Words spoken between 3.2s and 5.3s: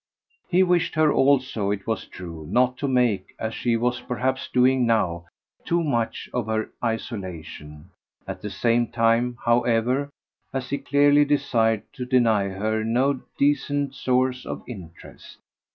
as she was perhaps doing now,